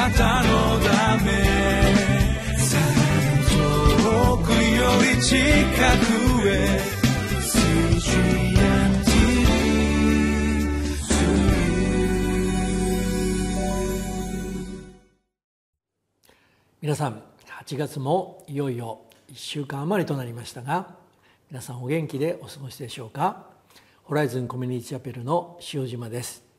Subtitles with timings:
[0.00, 1.30] なたのため
[3.50, 4.56] 遠くよ
[5.14, 6.80] り近くへ
[16.80, 17.22] 皆さん
[17.66, 20.94] 8月もいよいよ1週間余りとなりましたが
[21.50, 23.44] 皆さんお元気でお過ごしでしょうか？
[24.04, 26.49] ホライズンコミュニティチャペルの塩島です。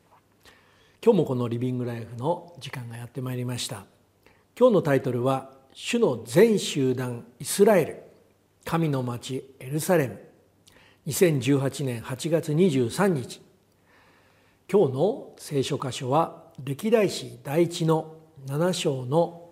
[1.04, 3.86] 今日もこのリビングライフの時間がやってまいりました。
[4.56, 8.04] 今日のタイトルは主の全集団イスラエル。
[8.66, 10.20] 神の町エルサレム。
[11.08, 13.42] 2018年8月23日。
[14.72, 19.50] 今日の聖書箇所は歴代史第一の7章の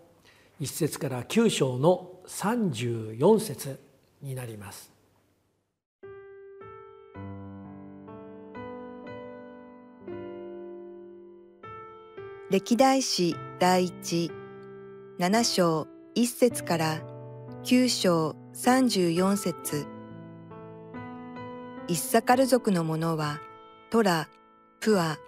[0.61, 3.79] 1節から9章の34節
[4.21, 4.98] になります。
[12.51, 14.31] 歴代史第一
[15.19, 16.99] 7章1節から
[17.63, 19.85] 9章34節
[21.87, 23.39] イッサカル族の者は
[23.91, 24.29] トラ、
[24.79, 25.19] プア、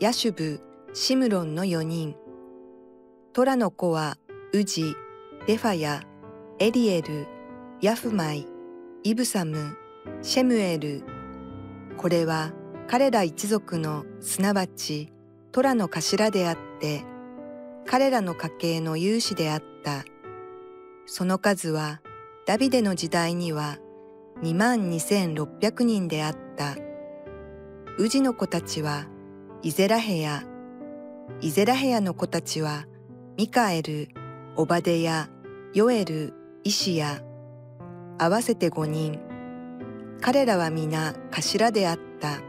[0.00, 0.62] ヤシュブ、
[0.94, 2.16] シムロンの4人
[3.34, 4.16] トラの子は
[4.54, 4.96] ウジ、
[5.46, 6.00] レファヤ、
[6.58, 7.26] エリエル、
[7.82, 8.46] ヤフマイ、
[9.02, 9.76] イブサム、
[10.22, 11.04] シェムエル。
[11.98, 12.52] これは
[12.88, 15.11] 彼ら一族のすなわち
[15.52, 17.04] トラの頭であって、
[17.86, 20.04] 彼らの家系の有志であった。
[21.04, 22.00] その数は
[22.46, 23.76] ダビデの時代には
[24.42, 26.76] 2万2600人であった。
[27.98, 29.06] ウジの子たちは
[29.62, 30.42] イゼラヘヤ、
[31.42, 32.86] イゼラヘヤの子たちは
[33.36, 34.08] ミカエル、
[34.56, 35.28] オバデヤ、
[35.74, 36.32] ヨエル、
[36.64, 37.20] イシヤ、
[38.18, 39.20] 合わせて五人。
[40.22, 42.40] 彼らは皆頭であった。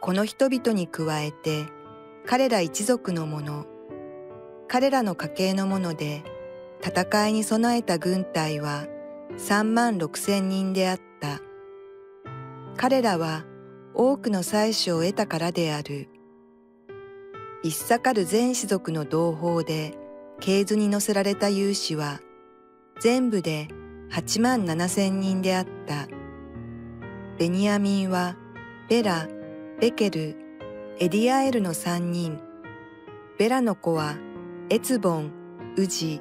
[0.00, 1.66] この人々に加えて、
[2.26, 3.66] 彼ら一族の者、
[4.66, 6.24] 彼らの家系の者で、
[6.82, 8.86] 戦いに備えた軍隊は
[9.36, 11.40] 三万六千人であった。
[12.76, 13.44] 彼らは
[13.92, 16.08] 多くの妻子を得たからである。
[17.62, 19.94] 一サカル全士族の同胞で、
[20.40, 22.20] 系図に載せられた有志は
[23.00, 23.68] 全部で
[24.10, 26.08] 8万7千人であった。
[27.38, 28.36] ベニヤミンは
[28.88, 29.28] ベラ、
[29.78, 30.43] ベケル、
[31.00, 32.38] エディアエルの三人。
[33.36, 34.16] ベラの子は
[34.70, 35.32] エツボン、
[35.76, 36.20] ウジ、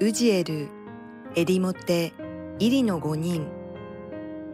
[0.00, 0.70] ウジエル、
[1.34, 2.14] エリモテ、
[2.58, 3.46] イリの五人。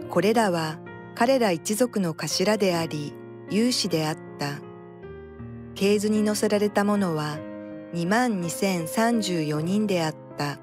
[0.09, 0.81] これらは
[1.15, 3.15] 彼ら一族の頭であり、
[3.49, 4.59] 有志であった。
[5.77, 7.39] 系図に載せられたものは
[7.95, 10.59] 2万2034人であった。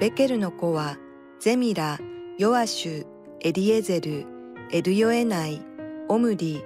[0.00, 0.96] ベケルの子は
[1.38, 1.98] ゼミラ、
[2.38, 3.06] ヨアシュ、
[3.42, 4.24] エリエゼル、
[4.72, 5.60] エルヨエナイ、
[6.08, 6.64] オムリ、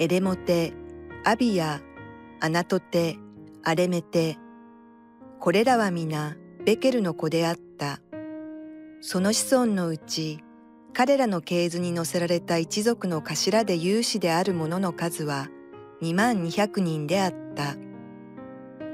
[0.00, 0.74] エレモテ、
[1.24, 1.80] アビア、
[2.38, 3.18] アナトテ、
[3.64, 4.38] アレメテ。
[5.40, 7.98] これらは皆ベケルの子であった。
[9.00, 10.38] その子孫のうち、
[10.92, 15.48] 彼らの系図に載せられた一族の頭で有志である者の数は
[16.00, 17.74] 2万200人であった。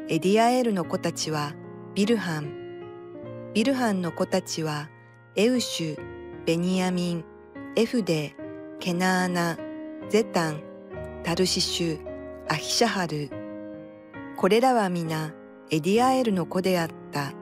[0.09, 1.53] エディアエルの子たちは
[1.95, 3.53] ビルハン。
[3.53, 4.89] ビルハンの子たちは
[5.37, 6.01] エウシュ、
[6.47, 7.25] ベニヤミン、
[7.77, 8.35] エフデ、
[8.81, 9.59] ケナーナ、
[10.09, 10.74] ゼタン、
[11.25, 11.99] タルシシュ、
[12.51, 13.31] アヒシャハル。
[14.37, 15.33] これらは皆
[15.71, 17.33] エディアエルの子であった。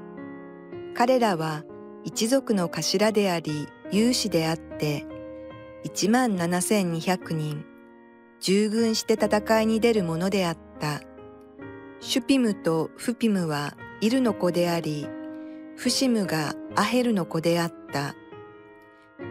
[0.95, 1.65] 彼らは
[2.05, 5.05] 一族の頭であり有志であって
[5.83, 7.65] 一万七千二百人
[8.39, 11.01] 従軍して戦いに出るものであった。
[11.99, 15.09] シュピムとフピムはイルの子であり、
[15.77, 18.15] フシムがアヘルの子であった。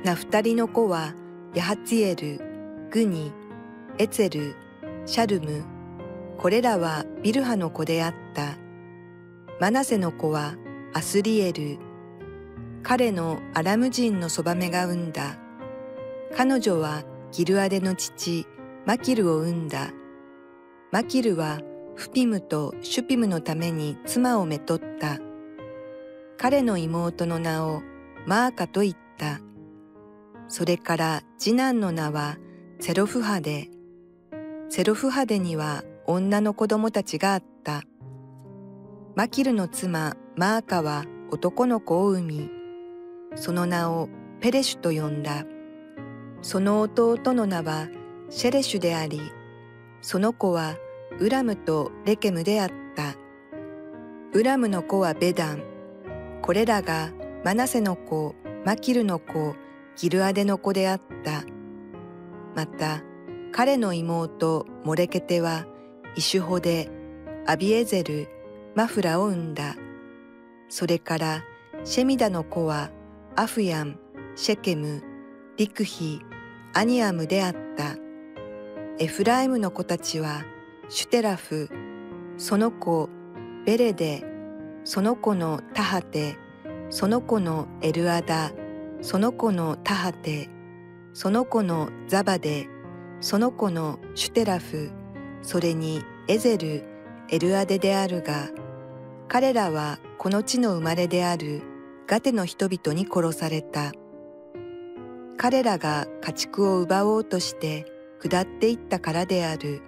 [0.03, 1.13] ナフタリの子は
[1.55, 3.31] ヤハツエル、グニ、
[3.97, 4.55] エツェル、
[5.05, 5.63] シャルム、
[6.37, 8.57] これらはビルハの子であった。
[9.59, 10.55] マナセの子は
[10.93, 11.77] アスリエル、
[12.83, 15.37] 彼のアラム人のそばめが生んだ。
[16.35, 18.47] 彼女はギルアデの父、
[18.85, 19.91] マキルを生んだ。
[20.91, 21.59] マキルは
[21.95, 25.19] フピムとシュピムのために妻をめとった。
[26.37, 27.83] 彼の妹の名を
[28.25, 29.41] マーカと言った。
[30.47, 32.37] それから次男の名は
[32.79, 33.69] セロフハデ。
[34.73, 37.83] セロフハデには女の子供たちがあった。
[39.15, 42.49] マキルの妻マーカは男の子を産み、
[43.35, 44.07] その名を
[44.39, 45.43] ペレシュと呼んだ。
[46.41, 47.89] その弟の名は
[48.29, 49.19] シェレシュであり、
[49.99, 50.77] その子は
[51.19, 53.17] ウラムとレケムであった。
[54.31, 55.63] ウラムの子はベダン。
[56.41, 57.11] これらが
[57.43, 59.53] マナセの子、マキルの子、
[59.97, 61.43] ギルアデの子であった。
[62.55, 63.03] また、
[63.63, 65.67] 彼の妹、モレケテは、
[66.15, 66.89] イシュホデ、
[67.45, 68.27] アビエゼル、
[68.73, 69.75] マフラを生んだ。
[70.67, 71.43] それから
[71.83, 72.89] シェミダの子は
[73.35, 73.99] アフヤン、
[74.35, 75.03] シェケム、
[75.57, 76.23] リクヒ、
[76.73, 77.97] アニアムであった。
[78.97, 80.43] エフライムの子たちは
[80.89, 81.69] シュテラフ、
[82.37, 83.09] その子
[83.67, 84.25] ベレデ、
[84.85, 86.35] その子のタハテ、
[86.89, 88.53] その子のエルアダ、
[89.03, 90.49] その子のタハテ、
[91.13, 92.67] その子のザバデ、
[93.21, 94.91] その子のシュテラフ、
[95.43, 96.83] それにエゼル、
[97.29, 98.49] エルアデであるが、
[99.27, 101.61] 彼らはこの地の生まれである
[102.07, 103.91] ガテの人々に殺された。
[105.37, 107.85] 彼らが家畜を奪おうとして
[108.19, 109.83] 下っていったからである。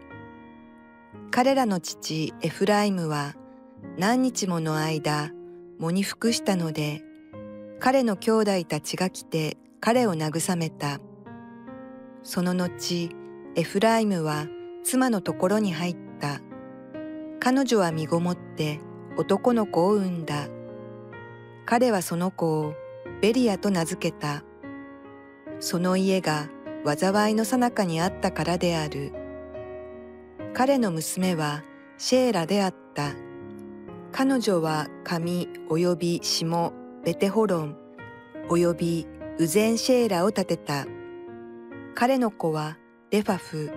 [1.32, 3.36] 彼らの父エフライムは
[3.98, 5.32] 何日もの間
[5.80, 7.02] 喪に服したので、
[7.80, 11.00] 彼の兄弟たちが来て彼を慰めた。
[12.22, 13.10] その後、
[13.56, 14.48] エフライムは
[14.84, 16.42] 妻のところに入った。
[17.40, 18.80] 彼女は身ごもって
[19.16, 20.48] 男の子を産んだ。
[21.66, 22.74] 彼はその子を
[23.22, 24.44] ベリアと名付けた。
[25.60, 26.50] その家が
[26.84, 29.14] 災いの最中にあったからである。
[30.56, 31.64] 彼の娘は
[32.00, 33.12] シェーラであった。
[34.12, 36.74] 彼女は神及び下
[37.04, 37.78] ベテホロン
[38.50, 39.08] 及び
[39.38, 40.88] ウゼンシェーラを建てた。
[41.94, 42.78] 彼の子は
[43.14, 43.72] レファフ、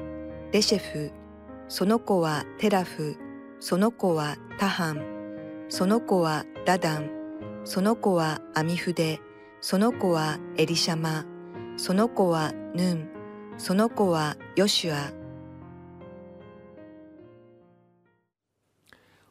[0.51, 1.13] レシェフ、
[1.69, 3.19] その子はテラフ、
[3.61, 7.11] その子はタハン、その子はダダン、
[7.65, 9.21] その子はアミフデ、
[9.61, 11.27] その子はエリシャマ、
[11.77, 13.11] その子はヌン、
[13.59, 15.13] その子はヨシュア。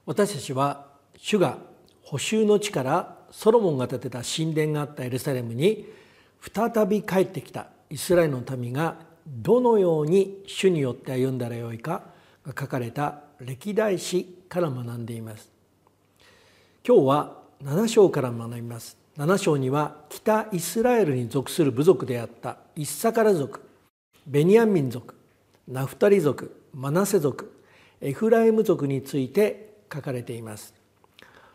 [0.06, 0.86] 私たちは
[1.18, 1.58] 主が
[2.04, 5.88] 補修の地からソロモンが建てた神殿があったエルサレムに
[6.54, 12.04] 再び帰ってきたイスラエルの民がどのように主によって歩んだらよいか
[12.46, 15.50] が書かれた歴代史から学んでいます。
[16.88, 18.98] 今日は7章から学びます。
[19.18, 23.62] 7章には北イスラエルに属する部族であったイッサカラ族
[24.28, 25.16] ベニヤン民族
[25.68, 27.52] ナフタリ族マナセ族
[28.02, 30.74] エフライム族について書かれています。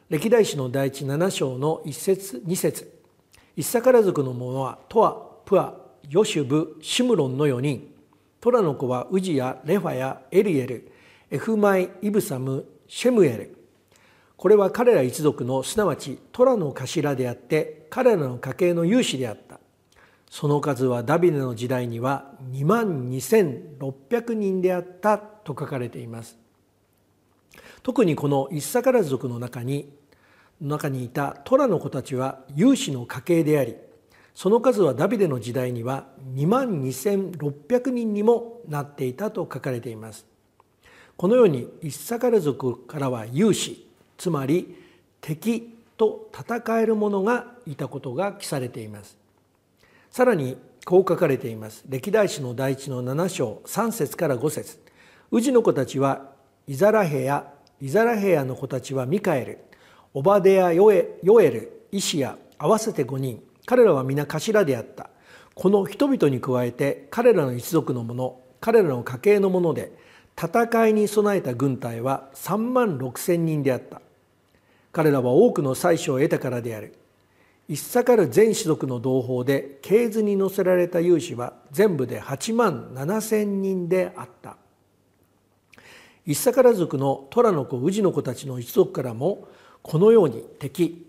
[0.09, 3.01] 歴代史の第一7章の1節2節。
[3.57, 5.13] イッサカラ族の者はトア
[5.45, 5.75] プア
[6.11, 7.89] ヨシュブシムロンの4人。
[8.41, 10.91] トラの子はウジヤレファヤエリエル。
[11.31, 13.57] エフマイイブサムシェムエル。
[14.37, 19.61] これは彼ら一族のすなわちトラの頭であって彼らの家系の有志であった。
[20.29, 26.37] その数はダビデの時代には2万2600人であったと書かれています。
[27.85, 29.93] 特にこのイッサカラ族の中に
[30.61, 33.77] 中にいたトラの子たちは有志の家系であり
[34.41, 40.25] その数はダビデの時代には2万2600人にもなっていたと書かれています。
[41.19, 44.79] このようにイッサカル族からは勇士つまり
[45.21, 49.19] 敵と戦える者がいたことが記されています。
[50.11, 50.57] さらに
[50.87, 51.85] こう書かれています。
[51.87, 54.79] 歴代史の第一の7章3節から5節。
[55.33, 56.33] 宇治の子たちは
[56.67, 57.47] イザラヘヤ
[57.79, 59.59] イザラヘヤの子たちはミカエル
[60.15, 63.50] オバデヤヨエヨエルイシア合わせて5人。
[63.71, 65.11] 彼らは皆頭であった。
[65.55, 69.93] この人々に加えて彼らの一族の者彼らの家系の者で
[70.37, 74.03] 戦いに備えた軍隊は3万6千人であった。
[74.91, 76.97] 彼らは多くの妻子を得たからである。
[77.69, 84.57] 一サカル全士族の同胞で系図に載せられた勇士は全部で8万7千人であった。
[86.27, 89.47] 一サカル族のトラの子ウジの子たちの一族からも
[89.81, 91.07] このように敵、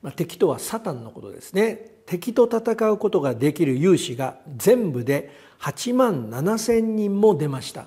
[0.00, 1.89] まあ、敵とはサタンのことですね。
[2.10, 7.86] 敵と戦うことができる勇士が全部で8万7千人も出ました。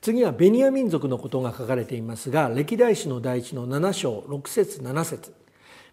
[0.00, 5.32] 次はベニヤ民族のことが書かれていますが歴代史の第一の7章6節7節。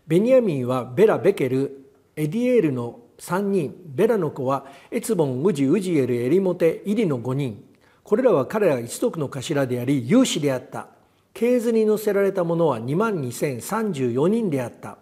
[0.08, 3.75] ベニヤミンはベラ・ベケルエディエールの3人。
[3.86, 7.63] ベラの子はエツボンウジウジエルエリモテイリの5人。
[8.01, 10.88] これらは彼ら一族の頭であり有志であった。
[11.36, 14.98] 系図に載せられたものは2万2034人であった。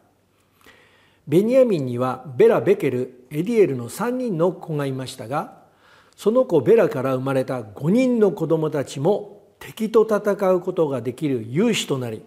[1.27, 5.65] ベニヤミンにはベラ・ベケルエディエルの3人の子がいましたが
[6.15, 12.23] その子ベラから生まれた5人の子供たちも敵と戦うことができる勇士となり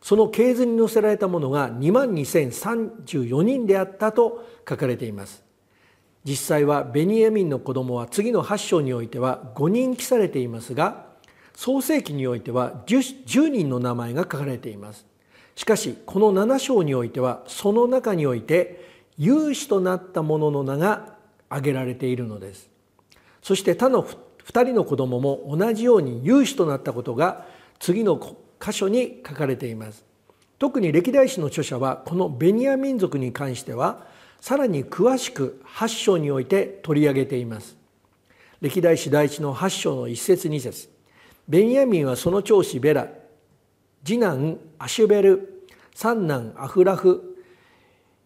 [0.00, 5.42] その系図に載せられたものが2万2034人であったと書かれています。
[6.22, 11.06] 実際はベニヤミンの子供は次の8章においては5人記されていますが
[11.54, 15.06] 創世記においては 10, 10人の名前が書かれています。
[15.56, 18.86] しかしこの7章においてはその中において
[19.18, 21.16] 勇士となった者の名が
[21.48, 22.68] 挙げられているのです。
[23.42, 27.46] そして他の2人の子供も同じように有志となったことが
[27.80, 30.04] 次の箇箇所に書かれています。
[30.58, 34.06] 特に歴代史の著者はこのベニヤ民族に関しては
[34.40, 37.76] さらに詳しく8章において取り上げています。
[38.60, 40.88] 歴代史第一の8章の1節2節。
[41.48, 43.08] ベニヤミンはその長子ベラ。
[44.06, 47.42] 次男アシュベル三男アフラフ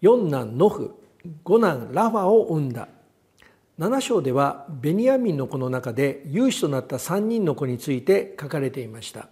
[0.02, 0.94] 四男ノフ
[1.42, 2.88] 五男ラファを生んだ。
[3.78, 9.28] 7章ではベニヤミンの子の中で有志となった3人の子について書かれていました。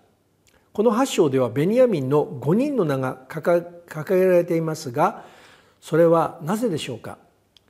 [0.72, 5.26] この8章ではベニヤミンの5人の名が掲げられていますが
[5.82, 7.18] それはなぜでしょうか。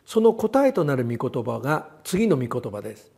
[0.06, 3.10] その答えとなる御言葉が次の御言葉です。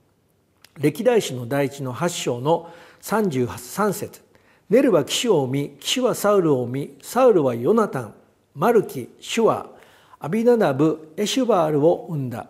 [0.79, 4.30] 歴代史の第一の8章の33節。
[4.71, 8.15] ネルは騎士を生み騎士はサウルを生みサウルはヨナタン
[8.55, 9.67] マルキシュワ
[10.21, 12.47] アビナダブエシュバールを生んだ。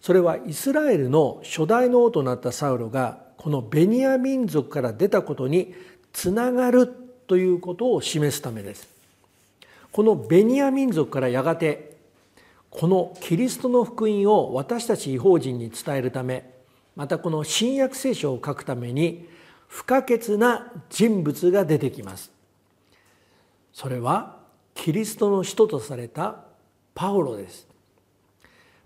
[0.00, 5.74] それはイスラエルの初代の王となったサウルがこのベニヤ民族から出たことに
[6.12, 6.88] つながる
[7.26, 8.88] ということを示すためです。
[9.92, 11.96] このベニヤ民族からやがて
[12.70, 16.50] このキリストの福音を私たち違法人に伝えるため
[16.94, 19.28] またこの新約聖書を書くために
[19.68, 22.32] 不可欠な人物が出てきます。
[23.72, 24.38] それは
[24.74, 26.44] キリストの使徒とされた
[26.94, 27.66] パウロです。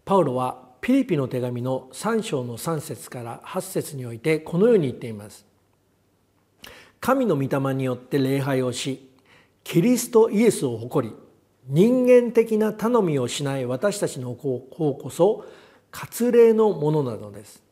[0.05, 5.45] パウロはピリピの手紙の3章の3節から8節においてこのように言っています。
[7.01, 9.11] 神の御霊によって礼拝をし
[9.65, 11.15] キリストイエスを誇り
[11.67, 15.45] 人間的な頼みをしない私たちの方こそ
[15.91, 17.63] 割礼のものなのです。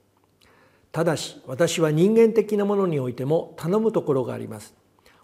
[0.92, 4.74] ただし私は人間的なものにおいても頼むところがあります。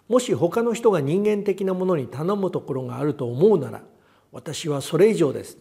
[0.07, 3.81] もし他の人が人間的なものに頼むところがあると思うなら
[4.31, 5.57] 私はそれ以上です。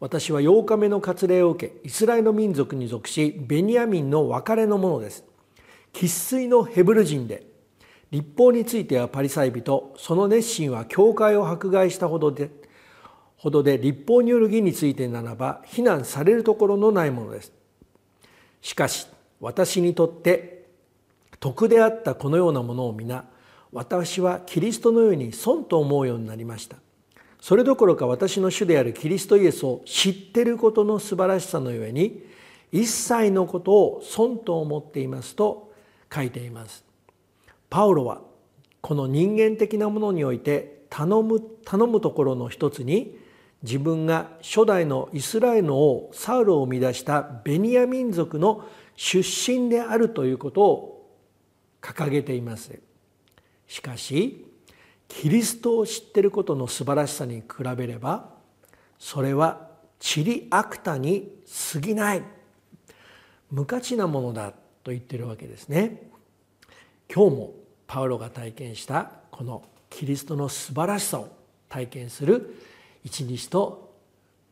[0.00, 5.24] 私は8日目の割礼を受けイスラエル民族に属しベニヤミンの別れのものです。
[5.92, 7.46] 生粋のヘブル人で
[8.10, 12.50] 立法についてはパリサイ人その熱心は教会を迫害したほどで
[13.36, 17.52] ほどで立法による義についてならば非難されるところのないものです。
[18.60, 19.06] しかし
[19.40, 20.66] 私にとって
[21.40, 23.24] 徳であったこのようなものを皆
[23.72, 26.76] 私はキリストのように損と思うようになりました。
[27.40, 32.24] それどころか私の主であるキリストイエスを知っていることの素晴らしさのゆえに
[32.72, 35.72] 一切のことを損と思っていますと
[36.12, 36.84] 書いています。
[37.70, 38.22] パウロは
[38.80, 43.18] この人間的なものにおいて頼む頼むところの一つに
[43.62, 48.64] 自分が初代のイスラエルの王サウルを生み出したベニヤ民族の
[48.98, 51.16] 出身であるということを
[51.80, 52.80] 掲げています。
[53.68, 54.44] しかし
[55.06, 58.30] キリストを知っていることの素晴らしさに比べれば
[58.98, 59.68] それは
[60.00, 61.30] チリアクタに
[61.72, 62.24] 過ぎない。
[63.52, 64.52] 無価値なものだ
[64.82, 66.10] と言っているわけですね。
[67.12, 67.54] 今日も
[67.86, 71.28] パウロが体験したこのキリストの素晴らしさを
[71.68, 72.56] 体験する
[73.04, 73.94] 一日と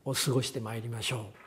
[0.04, 1.45] を過ごしてまいりましょう。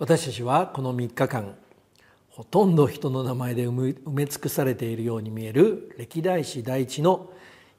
[0.00, 1.54] 私たちはこの3日間
[2.30, 7.30] ほとんど人の名前で埋め尽くされているように見える歴代史第一の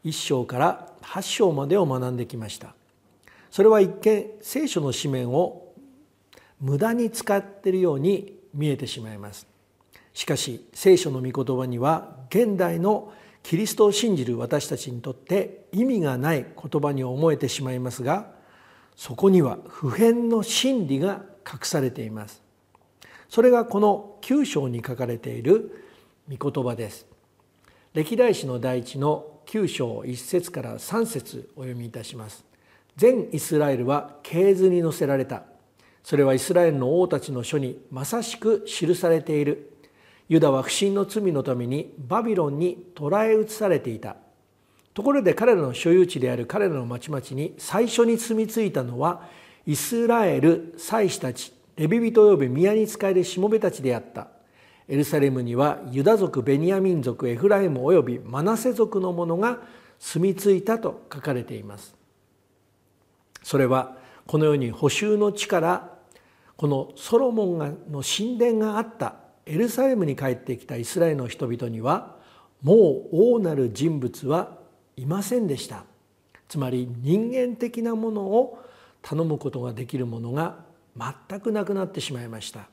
[0.05, 2.75] 1章から8章までを学んできました。
[3.49, 5.73] それは一見聖書の紙面を
[6.59, 9.47] 無駄に使っているように見えてしまいます。
[10.13, 13.11] しかし聖書の御言葉には現代の
[13.41, 18.29] キリストを信じる私たちにとって意味がない言葉に思えてしまいますが
[18.95, 22.41] そこには普遍の真理が隠されています。
[23.29, 25.85] それがこの9章に書かれている
[26.29, 27.05] 御言葉です。
[27.93, 32.45] 歴代史の第一の9章1節から3節お読みいたします。
[32.95, 35.43] 全イスラエルは系図に載せられた。
[36.03, 39.71] それはイスラエルの王たちの書にまさしく記されている。
[40.29, 44.15] ユダは不信の罪のためにバビロンに捕らえ移されていた。
[44.93, 49.29] ところで彼らの所有地である彼らの町々に最初に住み着いたのは
[49.65, 54.27] イスラエル祭司たちレビ人及び宮に仕えるしもべたちであった。
[54.87, 59.59] エルサレムにはユダ族ベニヤミン族エフライム及びマナセ族の者が
[59.99, 61.95] 住み着いたと書かれています。
[63.41, 63.95] それは
[64.27, 65.97] このように補修の地から
[66.57, 69.15] このソロモンがの神殿があった
[69.45, 72.17] エルサレムに帰ってきたイスラエルの人々には
[72.61, 72.75] も
[73.11, 74.57] う王なる人物は
[74.97, 75.85] いませんでした。
[76.47, 78.59] つまり人間的なものを
[79.01, 80.59] 頼むことができるものが
[80.97, 82.67] 全くなくなってしまいました。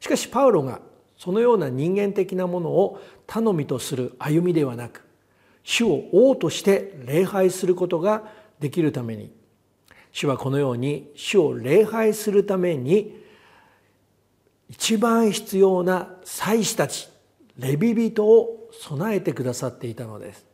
[0.00, 0.80] しかしパウロが
[1.16, 5.04] そのような人間的なものを頼みとする歩みではなく
[5.62, 8.24] 主を王として礼拝することが
[8.60, 9.32] できるために
[10.12, 13.22] 主はこのように主を礼拝するために
[14.68, 17.08] 一番必要な祭司たち
[17.58, 20.44] レビ人を備えてくださっていたのです。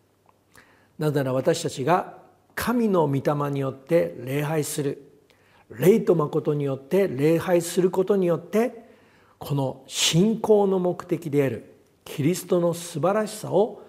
[0.98, 2.19] なぜなら私たちが
[2.60, 5.02] 神の御霊によって礼拝する。
[5.70, 8.84] 霊と誠によって礼拝することによって
[9.38, 11.72] この信仰の目的である
[12.04, 13.82] キリストの素晴らしさを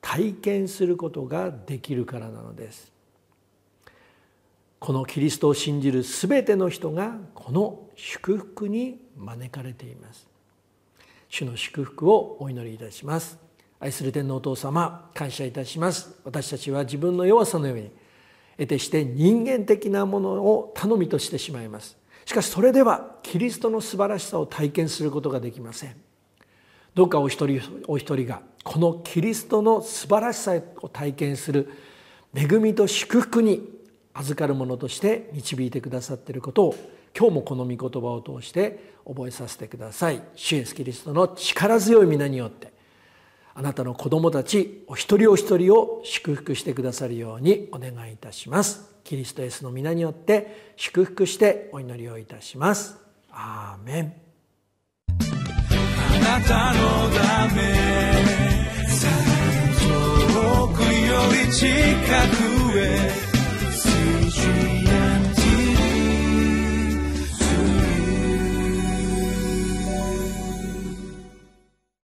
[0.00, 2.90] 体験することができるからなのです。
[4.80, 10.26] このキリストを信じる全ての人がこの祝福に招かれています。
[11.28, 13.38] 主の祝福をお祈りいたします。
[13.78, 16.16] 愛する天皇お父様感謝いたします。
[16.24, 17.92] 私たちは自分の弱さのように
[18.58, 21.96] 得てして人間的なものを頼みとしてしまいます。
[22.26, 25.96] しかしそれではキリストの素晴らしさを体験することができません。
[26.94, 31.70] どうかお一人お一人がこのキリストの素晴らしさを体験する
[32.34, 33.70] 恵みと祝福に
[34.12, 36.74] 預かるものとして導いてくださっていることを
[37.16, 40.20] 今日もこの御言葉を通して覚えさせてください。
[40.34, 42.77] 主イエスキリストの力強い皆によって。
[43.58, 48.88] あなたの子供たちお一人お一人を祝福してくださるようにお願いいたします。
[49.02, 52.96] キリストイエスの皆によって祝福してお祈りをいたします。
[53.32, 54.12] アーメン。
[55.08, 55.18] あ
[56.20, 57.62] なたのため
[58.86, 59.10] 最
[60.22, 62.78] 遠くより近くへ